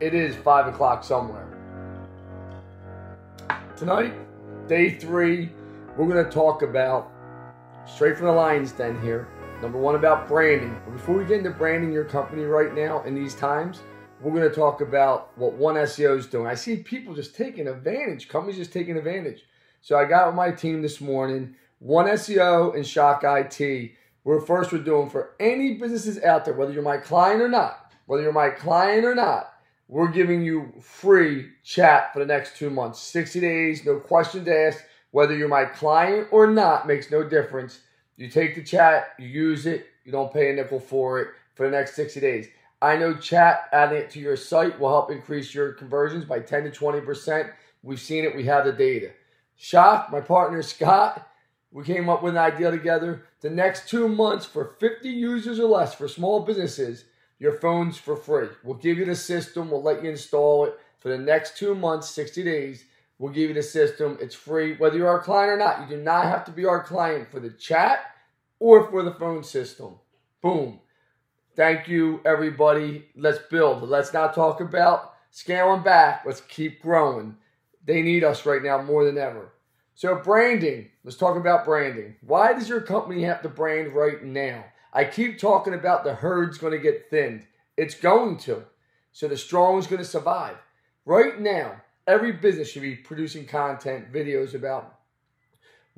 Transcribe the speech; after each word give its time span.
it 0.00 0.14
is 0.14 0.36
5 0.36 0.68
o'clock 0.68 1.02
somewhere. 1.02 1.46
Tonight, 3.76 4.14
day 4.68 4.90
three, 4.90 5.50
we're 5.96 6.08
going 6.08 6.24
to 6.24 6.30
talk 6.30 6.62
about, 6.62 7.10
straight 7.86 8.16
from 8.16 8.26
the 8.26 8.32
Lion's 8.32 8.72
Den 8.72 9.00
here, 9.00 9.28
number 9.60 9.78
one 9.78 9.96
about 9.96 10.28
branding. 10.28 10.80
But 10.84 10.92
before 10.92 11.16
we 11.16 11.24
get 11.24 11.38
into 11.38 11.50
branding 11.50 11.92
your 11.92 12.04
company 12.04 12.44
right 12.44 12.74
now 12.74 13.02
in 13.02 13.14
these 13.14 13.34
times, 13.34 13.80
we're 14.20 14.32
going 14.32 14.48
to 14.48 14.54
talk 14.54 14.80
about 14.80 15.36
what 15.36 15.54
One 15.54 15.76
SEO 15.76 16.16
is 16.16 16.26
doing. 16.26 16.46
I 16.46 16.54
see 16.54 16.76
people 16.76 17.14
just 17.14 17.34
taking 17.34 17.68
advantage, 17.68 18.28
companies 18.28 18.56
just 18.56 18.72
taking 18.72 18.96
advantage. 18.96 19.44
So 19.80 19.96
I 19.96 20.04
got 20.04 20.26
with 20.26 20.34
my 20.34 20.50
team 20.50 20.82
this 20.82 21.00
morning, 21.00 21.54
One 21.78 22.06
SEO 22.06 22.74
and 22.74 22.86
Shock 22.86 23.22
IT. 23.24 23.92
We're 24.24 24.40
first 24.40 24.72
we're 24.72 24.78
doing 24.78 25.08
for 25.08 25.30
any 25.40 25.74
businesses 25.74 26.22
out 26.22 26.44
there, 26.44 26.54
whether 26.54 26.72
you're 26.72 26.82
my 26.82 26.98
client 26.98 27.40
or 27.40 27.48
not, 27.48 27.92
whether 28.06 28.22
you're 28.22 28.32
my 28.32 28.50
client 28.50 29.04
or 29.04 29.14
not, 29.14 29.54
we're 29.88 30.10
giving 30.10 30.42
you 30.44 30.72
free 30.80 31.48
chat 31.64 32.12
for 32.12 32.18
the 32.18 32.26
next 32.26 32.56
two 32.56 32.68
months. 32.68 33.00
60 33.00 33.40
days, 33.40 33.84
no 33.84 33.98
questions 33.98 34.46
asked. 34.46 34.84
Whether 35.10 35.34
you're 35.34 35.48
my 35.48 35.64
client 35.64 36.28
or 36.30 36.46
not 36.46 36.86
makes 36.86 37.10
no 37.10 37.26
difference. 37.26 37.80
You 38.16 38.28
take 38.28 38.54
the 38.54 38.62
chat, 38.62 39.14
you 39.18 39.26
use 39.26 39.64
it, 39.64 39.86
you 40.04 40.12
don't 40.12 40.32
pay 40.32 40.50
a 40.50 40.54
nickel 40.54 40.80
for 40.80 41.20
it 41.20 41.28
for 41.54 41.64
the 41.64 41.74
next 41.74 41.96
60 41.96 42.20
days. 42.20 42.48
I 42.82 42.96
know 42.96 43.14
chat 43.14 43.68
adding 43.72 43.98
it 43.98 44.10
to 44.10 44.20
your 44.20 44.36
site 44.36 44.78
will 44.78 44.90
help 44.90 45.10
increase 45.10 45.54
your 45.54 45.72
conversions 45.72 46.26
by 46.26 46.40
10 46.40 46.64
to 46.64 46.70
20%. 46.70 47.50
We've 47.82 47.98
seen 47.98 48.24
it, 48.24 48.36
we 48.36 48.44
have 48.44 48.66
the 48.66 48.72
data. 48.72 49.12
Shock, 49.56 50.12
my 50.12 50.20
partner 50.20 50.62
Scott, 50.62 51.26
we 51.72 51.84
came 51.84 52.08
up 52.08 52.22
with 52.22 52.34
an 52.34 52.38
idea 52.38 52.70
together. 52.70 53.24
The 53.40 53.50
next 53.50 53.88
two 53.88 54.08
months 54.08 54.44
for 54.44 54.76
50 54.78 55.08
users 55.08 55.58
or 55.58 55.68
less 55.68 55.94
for 55.94 56.06
small 56.06 56.40
businesses, 56.40 57.04
your 57.38 57.52
phone's 57.52 57.96
for 57.96 58.16
free. 58.16 58.48
We'll 58.64 58.76
give 58.76 58.98
you 58.98 59.04
the 59.04 59.16
system, 59.16 59.70
we'll 59.70 59.82
let 59.82 60.02
you 60.02 60.10
install 60.10 60.66
it 60.66 60.78
for 60.98 61.08
the 61.08 61.18
next 61.18 61.56
two 61.56 61.74
months, 61.74 62.10
60 62.10 62.42
days. 62.42 62.84
We'll 63.18 63.32
give 63.32 63.48
you 63.48 63.54
the 63.54 63.62
system. 63.62 64.16
It's 64.20 64.34
free, 64.34 64.76
whether 64.76 64.96
you're 64.96 65.08
our 65.08 65.20
client 65.20 65.50
or 65.50 65.56
not. 65.56 65.80
You 65.80 65.96
do 65.96 66.02
not 66.02 66.24
have 66.24 66.44
to 66.44 66.52
be 66.52 66.66
our 66.66 66.82
client 66.82 67.30
for 67.30 67.40
the 67.40 67.50
chat 67.50 68.00
or 68.60 68.88
for 68.90 69.02
the 69.02 69.14
phone 69.14 69.42
system. 69.42 69.96
Boom. 70.40 70.80
Thank 71.56 71.88
you, 71.88 72.20
everybody. 72.24 73.06
Let's 73.16 73.40
build. 73.50 73.82
Let's 73.82 74.12
not 74.12 74.34
talk 74.34 74.60
about 74.60 75.14
scaling 75.32 75.82
back. 75.82 76.22
Let's 76.24 76.42
keep 76.42 76.80
growing. 76.80 77.36
They 77.84 78.02
need 78.02 78.22
us 78.22 78.46
right 78.46 78.62
now 78.62 78.80
more 78.82 79.04
than 79.04 79.18
ever. 79.18 79.52
So, 79.96 80.14
branding. 80.14 80.90
Let's 81.02 81.16
talk 81.16 81.36
about 81.36 81.64
branding. 81.64 82.14
Why 82.20 82.52
does 82.52 82.68
your 82.68 82.80
company 82.80 83.24
have 83.24 83.42
to 83.42 83.48
brand 83.48 83.92
right 83.94 84.22
now? 84.22 84.64
I 84.92 85.04
keep 85.04 85.38
talking 85.38 85.74
about 85.74 86.04
the 86.04 86.14
herd's 86.14 86.58
going 86.58 86.72
to 86.72 86.78
get 86.78 87.10
thinned. 87.10 87.46
It's 87.76 87.94
going 87.94 88.38
to. 88.38 88.64
So, 89.12 89.28
the 89.28 89.36
strong 89.36 89.78
is 89.78 89.86
going 89.86 90.02
to 90.02 90.08
survive. 90.08 90.56
Right 91.04 91.40
now, 91.40 91.82
every 92.06 92.32
business 92.32 92.70
should 92.70 92.82
be 92.82 92.96
producing 92.96 93.46
content, 93.46 94.12
videos 94.12 94.54
about 94.54 94.98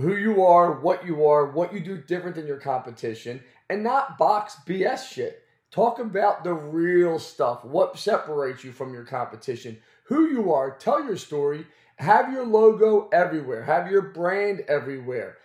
who 0.00 0.16
you 0.16 0.42
are, 0.44 0.80
what 0.80 1.06
you 1.06 1.26
are, 1.26 1.50
what 1.50 1.72
you 1.72 1.80
do 1.80 1.98
different 1.98 2.36
than 2.36 2.46
your 2.46 2.58
competition, 2.58 3.42
and 3.68 3.82
not 3.82 4.16
box 4.16 4.56
BS 4.66 5.10
shit. 5.10 5.42
Talk 5.70 5.98
about 5.98 6.44
the 6.44 6.54
real 6.54 7.18
stuff, 7.18 7.64
what 7.64 7.98
separates 7.98 8.64
you 8.64 8.72
from 8.72 8.92
your 8.92 9.04
competition, 9.04 9.78
who 10.04 10.28
you 10.28 10.52
are, 10.52 10.76
tell 10.76 11.04
your 11.04 11.16
story, 11.16 11.66
have 11.96 12.32
your 12.32 12.44
logo 12.44 13.08
everywhere, 13.12 13.62
have 13.62 13.90
your 13.90 14.02
brand 14.02 14.60
everywhere. 14.68 15.38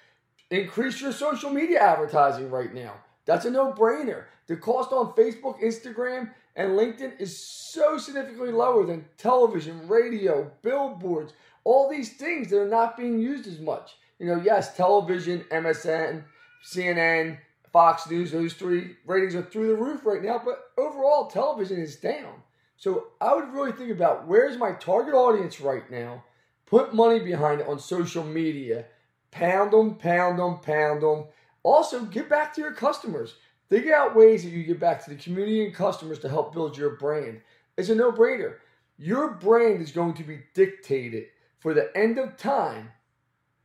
Increase 0.49 1.01
your 1.01 1.11
social 1.11 1.49
media 1.49 1.79
advertising 1.79 2.49
right 2.49 2.73
now. 2.73 2.93
That's 3.27 3.45
a 3.45 3.51
no 3.51 3.71
brainer. 3.71 4.23
The 4.47 4.55
cost 4.55 4.91
on 4.91 5.13
Facebook, 5.13 5.61
Instagram, 5.61 6.31
and 6.55 6.71
LinkedIn 6.71 7.19
is 7.19 7.37
so 7.37 7.99
significantly 7.99 8.51
lower 8.51 8.85
than 8.85 9.05
television, 9.17 9.87
radio, 9.87 10.49
billboards, 10.63 11.33
all 11.63 11.89
these 11.89 12.13
things 12.13 12.49
that 12.49 12.59
are 12.59 12.67
not 12.67 12.97
being 12.97 13.19
used 13.19 13.45
as 13.45 13.59
much. 13.59 13.97
You 14.17 14.27
know, 14.27 14.41
yes, 14.41 14.75
television, 14.75 15.45
MSN, 15.51 16.23
CNN, 16.65 17.37
Fox 17.71 18.09
News, 18.09 18.31
those 18.31 18.53
three 18.53 18.95
ratings 19.05 19.35
are 19.35 19.43
through 19.43 19.67
the 19.67 19.75
roof 19.75 20.05
right 20.05 20.23
now, 20.23 20.41
but 20.43 20.71
overall, 20.77 21.27
television 21.27 21.79
is 21.79 21.97
down. 21.97 22.41
So 22.77 23.07
I 23.19 23.35
would 23.35 23.53
really 23.53 23.73
think 23.73 23.91
about 23.91 24.25
where's 24.25 24.57
my 24.57 24.71
target 24.71 25.13
audience 25.13 25.59
right 25.59 25.89
now? 25.91 26.23
Put 26.65 26.93
money 26.93 27.19
behind 27.19 27.61
it 27.61 27.67
on 27.67 27.79
social 27.79 28.23
media. 28.23 28.85
Pound 29.31 29.71
them, 29.71 29.95
pound 29.95 30.39
them, 30.39 30.59
pound 30.59 31.01
them. 31.01 31.25
Also, 31.67 32.05
get 32.05 32.29
back 32.29 32.53
to 32.53 32.61
your 32.61 32.71
customers. 32.71 33.33
Figure 33.69 33.93
out 33.93 34.15
ways 34.15 34.41
that 34.41 34.51
you 34.51 34.63
get 34.63 34.79
back 34.79 35.03
to 35.03 35.09
the 35.09 35.17
community 35.17 35.65
and 35.65 35.75
customers 35.75 36.17
to 36.17 36.29
help 36.29 36.53
build 36.53 36.77
your 36.77 36.91
brand. 36.91 37.41
It's 37.75 37.89
a 37.89 37.95
no 37.95 38.09
brainer. 38.09 38.53
Your 38.97 39.31
brand 39.31 39.81
is 39.81 39.91
going 39.91 40.13
to 40.13 40.23
be 40.23 40.39
dictated 40.53 41.25
for 41.59 41.73
the 41.73 41.91
end 41.93 42.19
of 42.19 42.37
time 42.37 42.93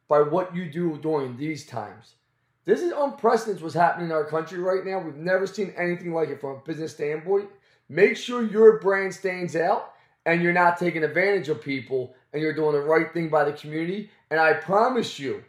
by 0.09 0.21
what 0.21 0.53
you 0.53 0.69
do 0.69 0.99
during 0.99 1.37
these 1.37 1.65
times. 1.65 2.15
This 2.65 2.81
is 2.83 2.93
unprecedented 2.93 3.63
what's 3.63 3.77
happening 3.77 4.07
in 4.07 4.13
our 4.13 4.25
country 4.25 4.59
right 4.59 4.85
now. 4.85 4.99
We've 4.99 5.15
never 5.15 5.47
seen 5.47 5.73
anything 5.77 6.13
like 6.13 6.29
it 6.29 6.41
from 6.41 6.57
a 6.57 6.67
business 6.67 6.95
standpoint. 6.95 7.51
Make 7.89 8.17
sure 8.17 8.43
your 8.43 8.81
brand 8.81 9.15
stands 9.15 9.55
out 9.55 9.95
and 10.27 10.43
you're 10.43 10.53
not 10.53 10.77
taking 10.77 11.05
advantage 11.05 11.49
of 11.49 11.63
people 11.63 12.17
and 12.33 12.43
you're 12.43 12.53
doing 12.53 12.73
the 12.73 12.81
right 12.81 13.13
thing 13.15 13.29
by 13.29 13.45
the 13.45 13.53
community. 13.53 14.11
And 14.33 14.41
I 14.41 14.55
promise 14.55 15.21
you, 15.21 15.45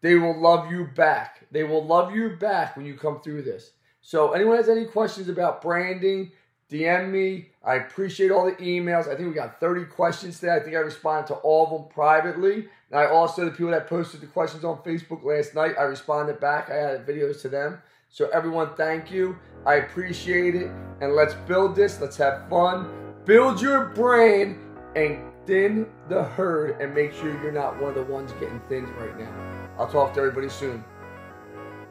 they 0.00 0.14
will 0.14 0.38
love 0.38 0.70
you 0.70 0.84
back. 0.94 1.46
They 1.50 1.64
will 1.64 1.84
love 1.84 2.14
you 2.14 2.36
back 2.36 2.76
when 2.76 2.86
you 2.86 2.94
come 2.94 3.20
through 3.20 3.42
this. 3.42 3.72
So, 4.02 4.32
anyone 4.32 4.56
has 4.56 4.68
any 4.68 4.84
questions 4.84 5.28
about 5.28 5.62
branding, 5.62 6.30
DM 6.70 7.10
me. 7.10 7.48
I 7.64 7.76
appreciate 7.76 8.30
all 8.30 8.44
the 8.44 8.52
emails. 8.52 9.08
I 9.08 9.16
think 9.16 9.28
we 9.28 9.34
got 9.34 9.58
30 9.58 9.86
questions 9.86 10.38
today. 10.38 10.54
I 10.54 10.60
think 10.60 10.76
I 10.76 10.80
responded 10.80 11.28
to 11.28 11.34
all 11.34 11.64
of 11.64 11.70
them 11.70 11.88
privately. 11.88 12.68
And 12.90 13.00
I 13.00 13.06
also, 13.06 13.44
the 13.44 13.50
people 13.50 13.70
that 13.70 13.88
posted 13.88 14.20
the 14.20 14.26
questions 14.26 14.64
on 14.64 14.78
Facebook 14.78 15.24
last 15.24 15.54
night, 15.54 15.74
I 15.78 15.82
responded 15.82 16.38
back. 16.40 16.70
I 16.70 16.76
added 16.76 17.06
videos 17.06 17.40
to 17.42 17.48
them. 17.48 17.82
So, 18.08 18.28
everyone, 18.28 18.74
thank 18.76 19.10
you. 19.10 19.36
I 19.64 19.76
appreciate 19.76 20.54
it. 20.54 20.70
And 21.00 21.14
let's 21.14 21.34
build 21.34 21.74
this. 21.74 22.00
Let's 22.00 22.16
have 22.18 22.48
fun. 22.48 22.88
Build 23.24 23.60
your 23.60 23.86
brand 23.86 24.56
and 24.94 25.35
thin 25.46 25.86
the 26.08 26.24
herd 26.24 26.80
and 26.80 26.94
make 26.94 27.12
sure 27.12 27.30
you're 27.42 27.52
not 27.52 27.80
one 27.80 27.90
of 27.90 27.94
the 27.94 28.12
ones 28.12 28.32
getting 28.40 28.60
thinned 28.68 28.88
right 28.96 29.18
now. 29.18 29.32
I'll 29.78 29.88
talk 29.88 30.12
to 30.14 30.20
everybody 30.20 30.48
soon. 30.48 30.84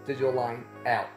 Digital 0.05 0.33
Lion 0.33 0.65
out. 0.85 1.07